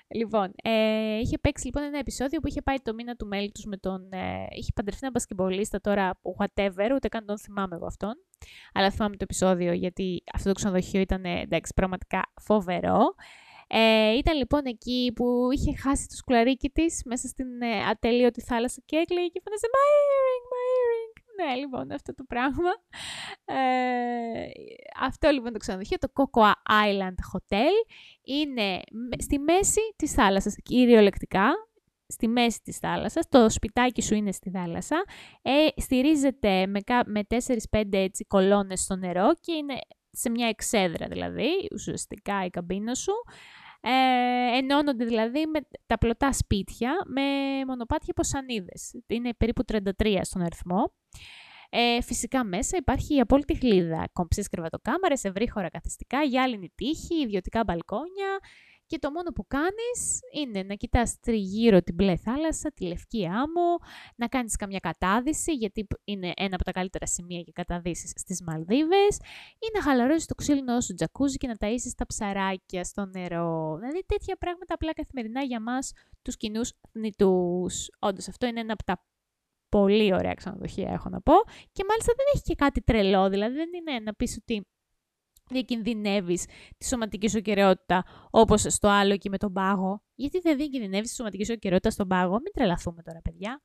Λοιπόν, 0.08 0.52
ε, 0.64 1.18
είχε 1.18 1.38
παίξει 1.38 1.66
λοιπόν 1.66 1.84
ένα 1.84 1.98
επεισόδιο 1.98 2.40
που 2.40 2.48
είχε 2.48 2.62
πάει 2.62 2.78
το 2.84 2.94
μήνα 2.94 3.16
του 3.16 3.28
μέλη 3.28 3.52
τους 3.52 3.66
με 3.66 3.78
τον... 3.78 4.12
Ε, 4.12 4.48
είχε 4.50 4.72
παντρευτεί 4.76 5.00
ένα 5.04 5.12
μπασκεμπολίστα 5.12 5.82
τώρα, 5.82 6.20
whatever, 6.38 6.90
ούτε 6.96 7.08
καν 7.08 7.26
τον 7.26 7.40
θυμάμαι 7.40 7.76
εγώ 7.76 7.86
αυτόν. 7.86 8.14
Αλλά 8.74 8.92
θυμάμαι 8.92 9.16
το 9.16 9.24
επεισόδιο 9.24 9.74
γιατί 9.74 10.24
αυτό 10.34 10.50
το 10.50 10.56
ξενοδοχείο 10.56 11.02
ήταν, 11.02 11.26
εντάξει, 11.26 11.74
πραγματικά 11.76 12.32
φοβερό. 12.42 13.00
Ε, 13.74 14.12
ήταν 14.18 14.38
λοιπόν 14.38 14.62
εκεί 14.66 15.12
που 15.16 15.48
είχε 15.52 15.76
χάσει 15.76 16.08
το 16.08 16.16
σκουλαρίκι 16.16 16.70
της 16.70 17.02
μέσα 17.06 17.28
στην 17.28 17.62
ε, 17.62 17.84
ατέλειωτη 17.90 18.42
θάλασσα 18.42 18.82
και 18.86 18.96
έκλαιγε 18.96 19.28
και 19.28 19.42
φώναζε 19.44 19.68
«My 19.76 19.88
earring, 20.02 20.46
my 20.54 20.66
earring». 20.78 20.81
Ναι, 21.46 21.56
λοιπόν, 21.56 21.92
αυτό 21.92 22.14
το 22.14 22.24
πράγμα. 22.28 22.72
Ε, 23.46 24.50
αυτό 25.00 25.30
λοιπόν 25.30 25.52
το 25.54 25.60
ξενοδοχείο, 25.60 25.98
το 25.98 26.12
Cocoa 26.14 26.52
Island 26.70 27.16
Hotel, 27.34 27.72
είναι 28.24 28.80
στη 29.18 29.40
μέση 29.40 29.82
της 29.96 30.14
θάλασσας, 30.14 30.56
κυριολεκτικά, 30.64 31.52
στη 32.08 32.28
μέση 32.28 32.62
της 32.64 32.78
θάλασσας, 32.78 33.28
το 33.30 33.50
σπιτάκι 33.50 34.02
σου 34.02 34.16
είναι 34.16 34.32
στη 34.32 34.50
θάλασσα, 34.50 35.04
ε, 35.42 35.82
στηρίζεται 35.82 36.68
με, 36.68 36.80
με 37.06 37.22
4-5 37.24 37.98
έτσι 37.98 38.26
κολόνες 38.26 38.80
στο 38.82 38.96
νερό 38.96 39.34
και 39.42 39.52
είναι 39.52 39.80
σε 40.12 40.30
μια 40.30 40.48
εξέδρα 40.48 41.08
δηλαδή, 41.08 41.50
ουσιαστικά 41.74 42.46
η 42.46 42.50
καμπίνα 42.50 42.96
σου. 42.96 43.14
Ε, 43.82 44.58
ενώνονται 44.58 45.06
δηλαδή 45.06 45.48
με 45.48 45.60
τα 45.86 45.98
πλωτά 45.98 46.34
σπίτια 46.34 46.92
με 47.06 47.22
μονοπάτια 47.68 48.14
ποσανίδες. 48.14 48.94
Είναι 49.08 49.34
περίπου 49.34 49.64
33 49.72 50.20
στον 50.22 50.42
αριθμό. 50.42 50.94
Ε, 51.70 52.02
φυσικά 52.02 52.44
μέσα 52.44 52.78
υπάρχει 52.78 53.16
η 53.16 53.20
απόλυτη 53.20 53.56
χλίδα. 53.58 54.10
Κομψές 54.14 54.48
κρεβατοκάμαρες, 54.48 55.24
ευρύχωρα 55.24 55.70
καθιστικά, 55.70 56.24
γυάλινη 56.24 56.72
τείχη, 56.76 57.22
ιδιωτικά 57.22 57.64
μπαλκόνια, 57.64 58.40
και 58.92 59.00
το 59.00 59.12
μόνο 59.12 59.32
που 59.32 59.48
κάνεις 59.48 60.20
είναι 60.34 60.64
να 60.64 60.76
κοιτάς 60.76 61.20
τριγύρω 61.20 61.82
την 61.82 61.94
μπλε 61.94 62.16
θάλασσα, 62.16 62.72
τη 62.72 62.86
λευκή 62.86 63.26
άμμο, 63.26 63.78
να 64.16 64.28
κάνεις 64.28 64.56
καμιά 64.56 64.80
κατάδυση, 64.80 65.54
γιατί 65.54 65.88
είναι 66.04 66.32
ένα 66.36 66.56
από 66.56 66.64
τα 66.64 66.72
καλύτερα 66.72 67.08
σημεία 67.08 67.40
για 67.40 67.52
καταδύσεις 67.56 68.12
στις 68.16 68.42
Μαλδίβες, 68.42 69.18
ή 69.60 69.68
να 69.74 69.82
χαλαρώσεις 69.82 70.26
το 70.26 70.36
ξύλινο 70.36 70.82
σου 70.82 70.94
τζακούζι 70.94 71.38
και 71.38 71.48
να 71.48 71.56
ταΐσεις 71.60 71.94
τα 71.98 72.06
ψαράκια 72.06 72.84
στο 72.84 73.06
νερό. 73.06 73.78
Δηλαδή 73.80 74.04
τέτοια 74.06 74.36
πράγματα 74.36 74.74
απλά 74.74 74.94
καθημερινά 74.94 75.42
για 75.44 75.62
μας 75.62 75.92
τους 76.22 76.38
κοινούς 76.38 76.74
θνητούς. 76.92 77.90
Όντως 78.00 78.28
αυτό 78.28 78.46
είναι 78.46 78.60
ένα 78.60 78.74
από 78.74 78.84
τα 78.84 79.06
πολύ 79.70 80.14
ωραία 80.14 80.34
ξενοδοχεία 80.34 80.90
έχω 80.92 81.10
να 81.10 81.22
πω 81.22 81.34
και 81.72 81.84
μάλιστα 81.88 82.14
δεν 82.18 82.26
έχει 82.34 82.44
και 82.44 82.56
κάτι 82.56 82.82
τρελό, 82.82 83.30
δηλαδή 83.30 83.56
δεν 83.56 83.70
είναι 83.74 84.00
να 84.00 84.14
πεις 84.14 84.38
ότι 84.42 84.68
διακινδυνεύεις 85.50 86.46
τη 86.78 86.86
σωματική 86.86 87.30
σου 87.30 87.42
κυριότητα 87.42 88.04
όπως 88.30 88.62
στο 88.62 88.88
άλλο 88.88 89.14
εκεί 89.14 89.30
με 89.30 89.38
τον 89.38 89.54
πάγο. 89.54 90.04
Γιατί 90.16 90.40
δεν 90.40 90.58
διακινδυνεύεις 90.58 91.10
τη 91.10 91.16
σωματική 91.16 91.46
σου 91.46 91.56
κυριότητα 91.56 91.90
στον 91.90 92.08
πάγο, 92.08 92.32
μην 92.32 92.52
τρελαθούμε 92.54 93.02
τώρα, 93.02 93.20
παιδιά. 93.22 93.62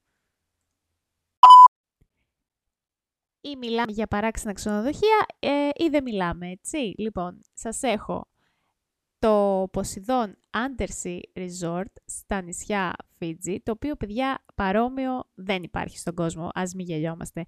Ή 3.40 3.56
μιλάμε 3.56 3.92
για 3.92 4.06
παράξενα 4.06 4.52
ξενοδοχεία 4.52 5.26
ε, 5.38 5.68
ή 5.74 5.88
δεν 5.88 6.02
μιλάμε, 6.02 6.50
έτσι. 6.50 6.94
Λοιπόν, 6.96 7.40
σας 7.52 7.82
έχω 7.82 8.28
το 9.18 9.62
Poseidon 9.62 10.32
Undersea 10.56 11.20
Resort 11.34 11.92
στα 12.04 12.42
νησιά 12.42 12.92
Φίτζι, 13.18 13.60
το 13.62 13.72
οποίο, 13.72 13.96
παιδιά, 13.96 14.44
παρόμοιο 14.54 15.24
δεν 15.34 15.62
υπάρχει 15.62 15.98
στον 15.98 16.14
κόσμο, 16.14 16.50
ας 16.54 16.74
μην 16.74 16.86
γελιόμαστε. 16.86 17.44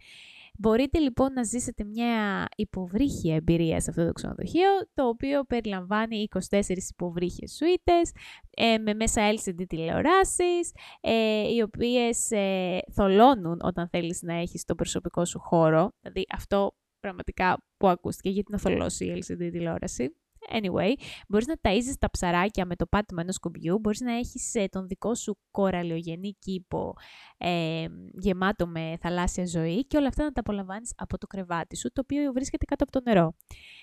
Μπορείτε 0.58 0.98
λοιπόν 0.98 1.32
να 1.32 1.42
ζήσετε 1.42 1.84
μια 1.84 2.44
υποβρύχια 2.56 3.34
εμπειρία 3.34 3.80
σε 3.80 3.90
αυτό 3.90 4.06
το 4.06 4.12
ξενοδοχείο, 4.12 4.68
το 4.94 5.08
οποίο 5.08 5.44
περιλαμβάνει 5.44 6.28
24 6.50 6.60
υποβρύχιες 6.90 7.52
σουίτες, 7.52 8.12
ε, 8.50 8.78
με 8.78 8.94
μέσα 8.94 9.32
LCD 9.34 9.64
τηλεοράσεις, 9.66 10.72
ε, 11.00 11.48
οι 11.54 11.62
οποίες 11.62 12.30
ε, 12.30 12.78
θολώνουν 12.92 13.58
όταν 13.62 13.88
θέλεις 13.88 14.22
να 14.22 14.34
έχεις 14.34 14.64
το 14.64 14.74
προσωπικό 14.74 15.24
σου 15.24 15.38
χώρο. 15.38 15.90
Δηλαδή 16.00 16.26
αυτό 16.34 16.72
πραγματικά 17.00 17.62
που 17.76 17.88
ακούστηκε, 17.88 18.30
γιατί 18.30 18.52
να 18.52 18.58
θολώσει 18.58 19.04
η 19.04 19.24
LCD 19.26 19.48
τηλεόραση. 19.52 20.14
Anyway, 20.52 20.92
μπορείς 21.28 21.46
να 21.46 21.54
ταΐζεις 21.62 21.94
τα 21.98 22.10
ψαράκια 22.10 22.66
με 22.66 22.76
το 22.76 22.86
πάτημα 22.86 23.20
ενός 23.20 23.38
κουμπιού, 23.38 23.78
μπορείς 23.78 24.00
να 24.00 24.12
έχεις 24.16 24.54
ε, 24.54 24.66
τον 24.66 24.86
δικό 24.86 25.14
σου 25.14 25.38
κοραλιογενή 25.50 26.36
κήπο 26.38 26.94
ε, 27.38 27.86
γεμάτο 28.12 28.66
με 28.66 28.96
θαλάσσια 29.00 29.46
ζωή 29.46 29.86
και 29.86 29.96
όλα 29.96 30.08
αυτά 30.08 30.24
να 30.24 30.32
τα 30.32 30.40
απολαμβάνεις 30.40 30.92
από 30.96 31.18
το 31.18 31.26
κρεβάτι 31.26 31.76
σου, 31.76 31.92
το 31.92 32.00
οποίο 32.04 32.32
βρίσκεται 32.32 32.64
κάτω 32.64 32.84
από 32.84 32.92
το 32.92 33.10
νερό. 33.10 33.34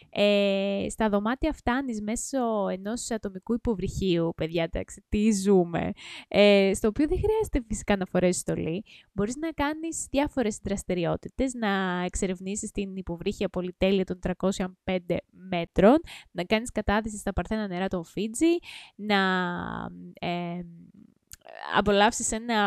Ε, 0.10 0.86
στα 0.90 1.10
δωμάτια 1.10 1.54
φτάνεις 1.54 2.02
μέσω 2.02 2.68
ενός 2.70 3.12
ατομικού 3.12 3.54
υποβρυχίου, 3.54 4.34
παιδιά, 4.36 4.64
εντάξει, 4.64 5.04
τι 5.10 5.32
ζούμε, 5.32 5.92
ε, 6.28 6.72
στο 6.74 6.88
οποίο 6.88 7.08
δεν 7.08 7.18
χρειάζεται 7.18 7.62
φυσικά 7.68 7.98
να 7.98 8.06
φορέσεις 8.06 8.42
στολή. 8.42 8.84
Μπορείς 9.14 9.36
να 9.36 9.50
κάνεις 9.52 10.08
διάφορες 10.12 10.60
δραστηριότητες, 10.64 11.54
να 11.54 12.04
εξερευνήσεις 12.06 12.72
την 12.72 12.96
υποβρύχια 12.96 13.50
πολυτέλεια 13.50 14.04
των 14.04 14.20
305 14.20 15.18
μέτρων, 15.50 15.98
να 16.32 16.44
κάνεις 16.56 16.72
κατάδυση 16.72 17.18
στα 17.18 17.34
παρθένα 17.34 17.68
νερά 17.68 17.88
των 17.88 18.06
Φίτζι, 18.06 18.58
να 18.96 19.18
ε, 20.20 20.60
απολαύσεις 21.78 22.32
ένα 22.32 22.58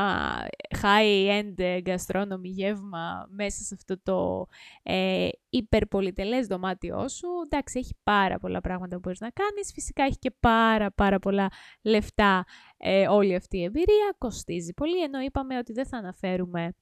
high-end 0.83 1.83
gastronomy 1.83 2.43
γεύμα 2.43 3.27
μέσα 3.31 3.63
σε 3.63 3.75
αυτό 3.75 4.01
το 4.03 4.47
ε, 4.83 5.29
υπερπολιτελές 5.51 6.47
δωμάτιό 6.47 7.09
σου. 7.09 7.27
Εντάξει, 7.45 7.79
έχει 7.79 7.95
πάρα 8.03 8.39
πολλά 8.39 8.61
πράγματα 8.61 8.95
που 8.95 9.01
μπορείς 9.05 9.21
να 9.21 9.31
κάνεις. 9.31 9.73
Φυσικά 9.73 10.03
έχει 10.03 10.19
και 10.19 10.31
πάρα 10.41 10.91
πάρα 10.91 11.19
πολλά 11.19 11.49
λεφτά 11.83 12.45
ε, 12.77 13.09
όλη 13.09 13.35
αυτή 13.35 13.59
η 13.59 13.63
εμπειρία. 13.63 14.15
Κοστίζει 14.19 14.73
πολύ, 14.75 15.03
ενώ 15.03 15.21
είπαμε 15.21 15.59
ότι 15.59 15.73
δεν 15.73 15.87
θα 15.87 15.97
αναφέρουμε 15.97 16.75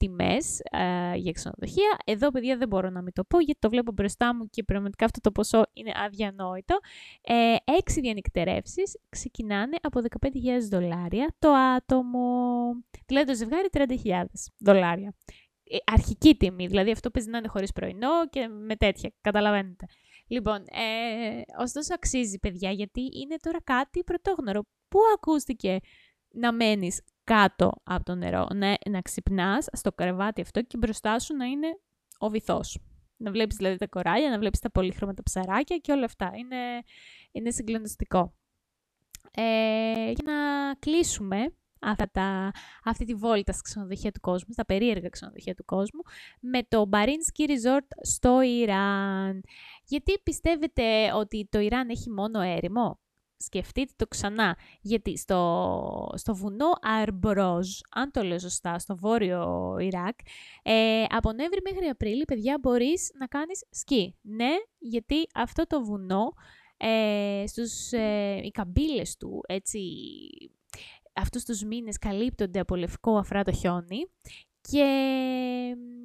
τιμές 0.00 0.60
ε, 0.70 1.14
για 1.16 1.32
ξενοδοχεία. 1.32 1.96
Εδώ, 2.04 2.30
παιδιά, 2.30 2.56
δεν 2.56 2.68
μπορώ 2.68 2.90
να 2.90 3.02
μην 3.02 3.12
το 3.12 3.24
πω, 3.24 3.40
γιατί 3.40 3.60
το 3.60 3.68
βλέπω 3.68 3.92
μπροστά 3.92 4.34
μου 4.34 4.48
και 4.50 4.62
πραγματικά 4.62 5.04
αυτό 5.04 5.20
το 5.20 5.32
ποσό 5.32 5.62
είναι 5.72 5.92
αδιανόητο. 6.04 6.78
Ε, 7.20 7.54
έξι 7.78 8.00
διανυκτερεύσεις 8.00 8.98
ξεκινάνε 9.08 9.76
από 9.82 10.00
15.000 10.20 10.28
δολάρια 10.70 11.34
το 11.38 11.50
άτομο. 11.52 12.22
Δηλαδή 13.06 13.26
το 13.26 13.34
ζευγάρι 13.34 13.68
30.000 13.72 14.24
δολάρια. 14.58 15.14
Ε, 15.64 15.76
αρχική 15.84 16.34
τιμή, 16.36 16.66
δηλαδή 16.66 16.90
αυτό 16.90 17.10
παίζει 17.10 17.30
να 17.30 17.38
είναι 17.38 17.48
χωρίς 17.48 17.72
πρωινό 17.72 18.28
και 18.30 18.48
με 18.48 18.76
τέτοια, 18.76 19.12
καταλαβαίνετε. 19.20 19.86
Λοιπόν, 20.26 20.56
ε, 20.56 21.42
ωστόσο 21.58 21.94
αξίζει, 21.94 22.38
παιδιά, 22.38 22.70
γιατί 22.70 23.00
είναι 23.00 23.36
τώρα 23.40 23.62
κάτι 23.64 24.04
πρωτόγνωρο. 24.04 24.62
Πού 24.88 24.98
ακούστηκε 25.14 25.78
να 26.28 26.52
μένεις 26.52 27.00
κάτω 27.30 27.72
από 27.82 28.04
το 28.04 28.14
νερό. 28.14 28.46
Να, 28.54 28.76
να 28.90 29.00
ξυπνάς 29.00 29.66
στο 29.72 29.92
κρεβάτι 29.92 30.40
αυτό 30.40 30.62
και 30.62 30.76
μπροστά 30.76 31.18
σου 31.18 31.36
να 31.36 31.44
είναι 31.44 31.78
ο 32.18 32.28
βυθός. 32.28 32.78
Να 33.16 33.30
βλέπεις 33.30 33.56
δηλαδή 33.56 33.76
τα 33.76 33.86
κοράλια, 33.86 34.30
να 34.30 34.38
βλέπεις 34.38 34.60
τα 34.60 34.70
πολύχρωμα 34.70 35.14
τα 35.14 35.22
ψαράκια 35.22 35.76
και 35.76 35.92
όλα 35.92 36.04
αυτά. 36.04 36.32
Είναι, 36.34 36.56
είναι 37.32 37.50
συγκλονιστικό. 37.50 38.34
Ε, 39.30 40.10
για 40.10 40.24
να 40.24 40.74
κλείσουμε 40.78 41.54
αυτά 41.80 42.10
τα, 42.10 42.50
αυτή 42.84 43.04
τη 43.04 43.14
βόλτα 43.14 43.52
στα 43.52 43.62
ξενοδοχεία 43.62 44.12
του 44.12 44.20
κόσμου, 44.20 44.52
στα 44.52 44.64
περίεργα 44.64 45.08
ξενοδοχεία 45.08 45.54
του 45.54 45.64
κόσμου, 45.64 46.00
με 46.40 46.62
το 46.62 46.88
Barinski 46.92 47.48
Resort 47.48 47.86
στο 48.02 48.40
Ιράν. 48.42 49.42
Γιατί 49.84 50.18
πιστεύετε 50.22 51.12
ότι 51.12 51.48
το 51.50 51.58
Ιράν 51.58 51.88
έχει 51.88 52.10
μόνο 52.10 52.40
έρημο; 52.40 53.00
Σκεφτείτε 53.42 53.92
το 53.96 54.06
ξανά, 54.06 54.56
γιατί 54.80 55.16
στο, 55.16 56.12
στο 56.14 56.34
βουνό 56.34 56.70
Αρμπρόζ, 56.80 57.68
αν 57.90 58.10
το 58.10 58.22
λέω 58.22 58.38
σωστά, 58.38 58.78
στο 58.78 58.96
βόρειο 58.96 59.76
Ιράκ, 59.80 60.18
ε, 60.62 61.04
από 61.08 61.32
Νεύρη 61.32 61.60
μέχρι 61.64 61.86
Απρίλη, 61.86 62.24
παιδιά, 62.24 62.58
μπορείς 62.60 63.10
να 63.18 63.26
κάνεις 63.26 63.64
σκι. 63.70 64.16
Ναι, 64.22 64.50
γιατί 64.78 65.26
αυτό 65.34 65.66
το 65.66 65.84
βουνό, 65.84 66.32
ε, 66.76 67.44
στους, 67.46 67.92
ε, 67.92 68.40
οι 68.42 68.50
καμπύλες 68.50 69.16
του, 69.16 69.40
έτσι, 69.48 69.80
αυτούς 71.14 71.44
τους 71.44 71.62
μήνες 71.64 71.98
καλύπτονται 71.98 72.60
από 72.60 72.76
λευκό 72.76 73.16
αφράτο 73.16 73.52
χιόνι 73.52 74.10
και 74.60 74.84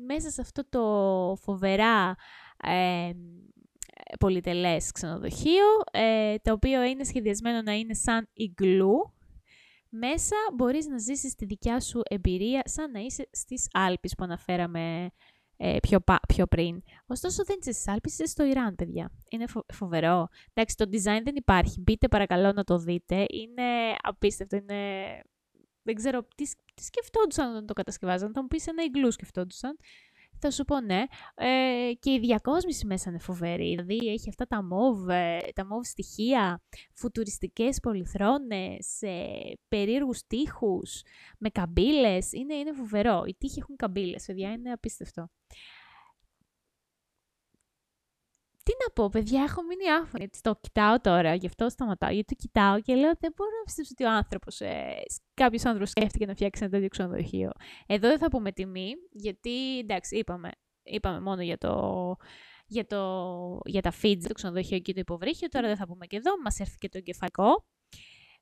μέσα 0.06 0.30
σε 0.30 0.42
αυτό 0.42 0.70
το 0.70 0.82
φοβερά 1.42 2.16
ε, 2.64 3.12
πολυτελές 4.20 4.92
ξενοδοχείο, 4.92 5.66
ε, 5.92 6.36
το 6.42 6.52
οποίο 6.52 6.84
είναι 6.84 7.04
σχεδιασμένο 7.04 7.62
να 7.62 7.74
είναι 7.74 7.94
σαν 7.94 8.30
ιγκλού. 8.34 9.14
Μέσα 9.90 10.36
μπορείς 10.54 10.88
να 10.88 10.98
ζήσεις 10.98 11.36
τη 11.36 11.46
δικιά 11.46 11.80
σου 11.80 12.02
εμπειρία 12.10 12.62
σαν 12.66 12.92
να 12.92 13.00
είσαι 13.00 13.30
στις 13.32 13.68
Άλπεις 13.72 14.16
που 14.16 14.24
αναφέραμε 14.24 15.12
ε, 15.58 15.78
πιο, 15.82 16.00
πιο 16.28 16.48
πριν. 16.48 16.82
Ωστόσο 17.06 17.44
δεν 17.44 17.58
είσαι 17.60 17.72
στις 17.72 17.88
Άλπεις, 17.88 18.14
είσαι 18.14 18.26
στο 18.26 18.46
Ιράν, 18.46 18.76
παιδιά. 18.76 19.12
Είναι 19.30 19.46
φοβερό. 19.74 20.28
Εντάξει, 20.54 20.76
το 20.76 20.86
design 20.92 21.22
δεν 21.24 21.36
υπάρχει. 21.36 21.82
Μπείτε 21.82 22.08
παρακαλώ 22.08 22.52
να 22.52 22.64
το 22.64 22.78
δείτε. 22.78 23.26
Είναι 23.28 23.96
απίστευτο, 24.02 24.56
είναι 24.56 24.82
Δεν 25.82 25.96
ξέρω 25.96 26.24
τι, 26.36 26.44
τι 26.74 26.84
σκεφτόντουσαν 26.84 27.50
όταν 27.50 27.66
το 27.66 27.74
κατασκευάζαν. 27.74 28.34
Θα 28.34 28.42
μου 28.42 28.48
πεις 28.48 28.68
ένα 28.68 28.84
ιγκλού 28.84 29.12
σκεφτόντουσαν. 29.12 29.78
Θα 30.40 30.52
σου 30.52 30.64
πω 30.64 30.80
ναι. 30.80 31.04
Ε, 31.36 31.92
και 32.00 32.12
η 32.12 32.20
διακόσμηση 32.20 32.86
μέσα 32.86 33.10
είναι 33.10 33.20
φοβερή. 33.20 33.70
Δηλαδή 33.70 33.96
έχει 33.96 34.30
αυτά 34.30 34.46
τα 34.46 34.64
μοβ, 34.64 35.10
ε, 35.10 35.40
τα 35.56 35.66
μοβ 35.66 35.86
στοιχεία, 35.86 36.62
φουτουριστικές 36.94 37.80
πολυθρόνες, 37.80 39.02
ε, 39.02 39.28
περίεργους 39.68 40.22
τείχους, 40.28 41.02
με 41.38 41.50
καμπύλες. 41.50 42.32
Είναι, 42.32 42.54
είναι 42.54 42.74
φοβερό. 42.74 43.24
Οι 43.28 43.36
τείχοι 43.40 43.60
έχουν 43.60 43.76
καμπύλες, 43.76 44.26
παιδιά. 44.26 44.52
Είναι 44.52 44.72
απίστευτο. 44.72 45.30
Τι 48.66 48.72
να 48.86 48.94
πω, 48.94 49.10
παιδιά, 49.10 49.44
έχω 49.44 49.62
μείνει 49.64 49.90
άφωνη. 49.90 50.24
Έτσι 50.24 50.42
το 50.42 50.60
κοιτάω 50.62 51.00
τώρα, 51.02 51.36
γι' 51.36 51.46
αυτό 51.46 51.70
σταματάω. 51.70 52.12
Γιατί 52.12 52.36
το 52.36 52.42
κοιτάω 52.42 52.82
και 52.82 52.96
λέω: 52.96 53.12
Δεν 53.20 53.34
μπορώ 53.36 53.50
να 53.58 53.64
πιστέψω 53.66 53.92
ότι 53.94 54.04
ο 54.04 54.12
άνθρωπος, 54.12 54.62
ε, 54.62 55.02
κάποιος 55.34 55.66
άνθρωπος 55.66 55.90
σκέφτηκε 55.90 56.26
να 56.26 56.34
φτιάξει 56.34 56.64
ένα 56.64 56.72
τέτοιο 56.72 56.88
ξενοδοχείο. 56.88 57.52
Εδώ 57.88 58.08
δεν 58.08 58.18
θα 58.18 58.28
πούμε 58.30 58.52
τιμή, 58.52 58.94
γιατί 59.12 59.80
εντάξει, 59.80 60.18
είπαμε, 60.18 60.50
είπαμε 60.84 61.20
μόνο 61.20 61.42
για 61.42 61.58
το. 61.58 62.16
Για, 62.68 62.86
το, 62.86 63.60
για 63.66 63.82
τα 63.82 63.94
feeds, 64.02 64.22
το 64.28 64.34
ξενοδοχείο 64.34 64.80
και 64.80 64.94
το 64.94 65.00
υποβρύχιο. 65.00 65.48
Τώρα 65.48 65.68
δεν 65.68 65.78
θα 65.78 65.88
πούμε 65.88 66.06
και 66.06 66.16
εδώ, 66.16 66.32
μας 66.44 66.60
έρθει 66.60 66.78
και 66.78 66.90
το 66.90 66.98
εγκεφαλικό. 66.98 67.66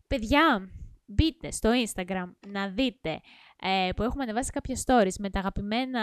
Παιδιά, 0.07 0.69
μπείτε 1.05 1.51
στο 1.51 1.69
Instagram 1.85 2.31
να 2.47 2.69
δείτε 2.69 3.21
ε, 3.65 3.89
που 3.95 4.03
έχουμε 4.03 4.23
ανεβάσει 4.23 4.51
κάποια 4.51 4.77
stories 4.85 5.15
με 5.19 5.29
τα 5.29 5.39
αγαπημένα 5.39 6.01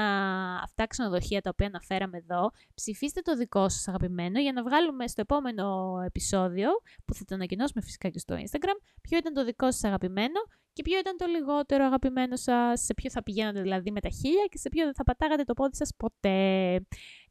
αυτά 0.63 0.87
ξενοδοχεία 0.87 1.41
τα 1.41 1.51
οποία 1.53 1.67
αναφέραμε 1.67 2.17
εδώ. 2.19 2.51
Ψηφίστε 2.75 3.21
το 3.21 3.37
δικό 3.37 3.69
σας 3.69 3.89
αγαπημένο 3.89 4.41
για 4.41 4.53
να 4.53 4.63
βγάλουμε 4.63 5.09
στο 5.09 5.21
επόμενο 5.21 5.97
επεισόδιο, 6.07 6.69
που 7.05 7.15
θα 7.15 7.25
το 7.25 7.35
ανακοινώσουμε 7.35 7.83
φυσικά 7.83 8.09
και 8.09 8.19
στο 8.19 8.35
Instagram, 8.35 8.77
ποιο 9.03 9.19
ήταν 9.19 9.33
το 9.35 9.45
δικό 9.45 9.71
σας 9.71 9.85
αγαπημένο 9.85 10.41
και 10.73 10.83
ποιο 10.83 10.99
ήταν 10.99 11.17
το 11.17 11.27
λιγότερο 11.27 11.85
αγαπημένο 11.85 12.37
σας, 12.37 12.81
σε 12.81 12.95
ποιο 12.95 13.11
θα 13.11 13.23
πηγαίνατε 13.23 13.61
δηλαδή 13.61 13.91
με 13.91 14.01
τα 14.01 14.09
χίλια 14.09 14.45
και 14.51 14.59
σε 14.59 14.69
ποιο 14.69 14.85
δεν 14.85 14.95
θα 14.95 15.05
πατάγατε 15.05 15.45
το 15.45 15.55
πόδι 15.55 15.77
σας 15.77 15.95
ποτέ. 15.97 16.81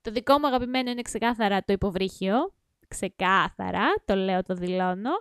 Το 0.01 0.11
δικό 0.11 0.39
μου 0.39 0.47
αγαπημένο 0.47 0.91
είναι 0.91 1.01
ξεκάθαρα 1.01 1.63
το 1.63 1.73
υποβρύχιο, 1.73 2.53
ξεκάθαρα, 2.87 3.85
το 4.05 4.15
λέω, 4.15 4.43
το 4.43 4.53
δηλώνω. 4.53 5.11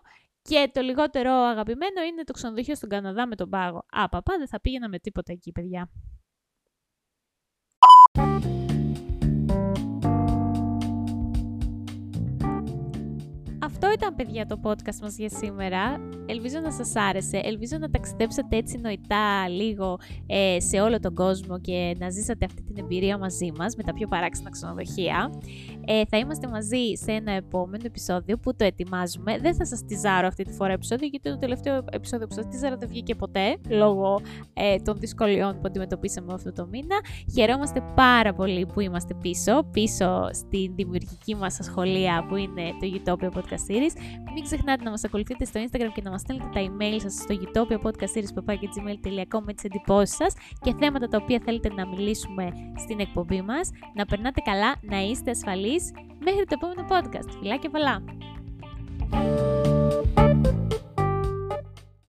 Και 0.48 0.70
το 0.72 0.80
λιγότερο 0.80 1.32
αγαπημένο 1.32 2.02
είναι 2.02 2.24
το 2.24 2.32
ξενοδοχείο 2.32 2.74
στον 2.74 2.88
Καναδά 2.88 3.26
με 3.26 3.34
τον 3.34 3.48
πάγο. 3.48 3.84
Α, 3.90 4.08
παπά, 4.08 4.38
δεν 4.38 4.48
θα 4.48 4.60
πήγαινα 4.60 4.88
με 4.88 4.98
τίποτα 4.98 5.32
εκεί, 5.32 5.52
παιδιά. 5.52 5.90
Αυτό 13.80 13.92
ήταν 13.92 14.14
παιδιά 14.14 14.46
το 14.46 14.60
podcast 14.62 15.00
μας 15.02 15.16
για 15.16 15.28
σήμερα. 15.28 16.00
Ελπίζω 16.26 16.58
να 16.60 16.72
σας 16.72 16.96
άρεσε. 16.96 17.40
Ελπίζω 17.44 17.76
να 17.80 17.90
ταξιδέψατε 17.90 18.56
έτσι 18.56 18.78
νοητά 18.78 19.48
λίγο 19.48 19.98
ε, 20.26 20.60
σε 20.60 20.80
όλο 20.80 21.00
τον 21.00 21.14
κόσμο 21.14 21.60
και 21.60 21.96
να 21.98 22.10
ζήσατε 22.10 22.44
αυτή 22.44 22.62
την 22.62 22.76
εμπειρία 22.78 23.18
μαζί 23.18 23.52
μας 23.58 23.76
με 23.76 23.82
τα 23.82 23.92
πιο 23.92 24.06
παράξενα 24.08 24.50
ξενοδοχεία. 24.50 25.32
Ε, 25.84 26.02
θα 26.08 26.18
είμαστε 26.18 26.48
μαζί 26.48 26.92
σε 27.04 27.12
ένα 27.12 27.32
επόμενο 27.32 27.82
επεισόδιο 27.86 28.38
που 28.38 28.56
το 28.56 28.64
ετοιμάζουμε. 28.64 29.38
Δεν 29.38 29.54
θα 29.54 29.66
σας 29.66 29.84
τυζάρω 29.84 30.26
αυτή 30.26 30.44
τη 30.44 30.52
φορά 30.52 30.72
επεισόδιο 30.72 31.08
γιατί 31.08 31.30
το 31.30 31.38
τελευταίο 31.38 31.84
επεισόδιο 31.90 32.26
που 32.26 32.34
σας 32.34 32.46
τυζάρω 32.48 32.76
δεν 32.76 32.88
βγήκε 32.88 33.14
ποτέ 33.14 33.56
λόγω 33.68 34.20
ε, 34.54 34.76
των 34.76 34.96
δυσκολιών 34.98 35.52
που 35.52 35.62
αντιμετωπίσαμε 35.64 36.32
αυτό 36.34 36.52
το 36.52 36.66
μήνα. 36.66 36.96
Χαιρόμαστε 37.34 37.82
πάρα 37.94 38.32
πολύ 38.32 38.66
που 38.66 38.80
είμαστε 38.80 39.14
πίσω, 39.14 39.64
πίσω 39.72 40.28
στην 40.32 40.74
δημιουργική 40.74 41.34
μας 41.34 41.58
σχολεία 41.60 42.26
που 42.28 42.36
είναι 42.36 42.62
το 42.80 43.16
Utopia 43.16 43.38
Podcast 43.38 43.67
Series. 43.68 43.94
Μην 44.34 44.44
ξεχνάτε 44.44 44.84
να 44.84 44.90
μας 44.90 45.04
ακολουθείτε 45.04 45.44
στο 45.44 45.60
Instagram 45.60 45.92
και 45.94 46.02
να 46.02 46.10
μας 46.10 46.20
στέλνετε 46.20 46.48
τα 46.52 46.60
email 46.60 46.96
σας 47.00 47.14
στο 47.14 47.34
Utopia 47.34 47.78
Podcast 47.84 48.12
Series 48.14 49.40
με 49.44 49.52
τις 49.54 49.64
εντυπώσεις 49.64 50.16
σας 50.16 50.34
και 50.60 50.74
θέματα 50.78 51.08
τα 51.08 51.18
οποία 51.22 51.40
θέλετε 51.44 51.68
να 51.74 51.86
μιλήσουμε 51.86 52.52
στην 52.78 53.00
εκπομπή 53.00 53.42
μας. 53.42 53.70
Να 53.94 54.04
περνάτε 54.04 54.40
καλά, 54.40 54.76
να 54.82 55.00
είστε 55.00 55.30
ασφαλείς. 55.30 55.92
Μέχρι 56.18 56.44
το 56.44 56.56
επόμενο 56.60 56.86
podcast. 56.90 57.30
Φιλάκια 57.40 57.70
πολλά! 57.70 58.02